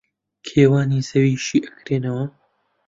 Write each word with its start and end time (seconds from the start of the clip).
کێوانی 0.47 1.05
زەوی 1.09 1.33
شی 1.45 1.59
ئەکرێنەوە 1.67 2.25